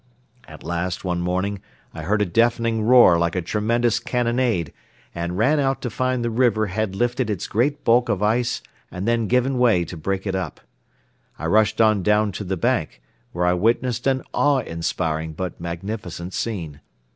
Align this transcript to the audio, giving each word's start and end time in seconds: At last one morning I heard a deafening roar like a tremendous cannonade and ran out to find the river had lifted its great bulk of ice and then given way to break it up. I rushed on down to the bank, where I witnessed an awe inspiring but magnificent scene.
At 0.47 0.63
last 0.63 1.05
one 1.05 1.21
morning 1.21 1.61
I 1.93 2.01
heard 2.01 2.23
a 2.23 2.25
deafening 2.25 2.81
roar 2.81 3.19
like 3.19 3.35
a 3.35 3.41
tremendous 3.43 3.99
cannonade 3.99 4.73
and 5.13 5.37
ran 5.37 5.59
out 5.59 5.79
to 5.83 5.91
find 5.91 6.25
the 6.25 6.31
river 6.31 6.65
had 6.65 6.95
lifted 6.95 7.29
its 7.29 7.45
great 7.45 7.83
bulk 7.83 8.09
of 8.09 8.23
ice 8.23 8.63
and 8.89 9.07
then 9.07 9.27
given 9.27 9.59
way 9.59 9.85
to 9.85 9.95
break 9.95 10.25
it 10.25 10.33
up. 10.33 10.59
I 11.37 11.45
rushed 11.45 11.79
on 11.79 12.01
down 12.01 12.31
to 12.31 12.43
the 12.43 12.57
bank, 12.57 12.99
where 13.31 13.45
I 13.45 13.53
witnessed 13.53 14.07
an 14.07 14.23
awe 14.33 14.61
inspiring 14.61 15.33
but 15.33 15.61
magnificent 15.61 16.33
scene. 16.33 16.81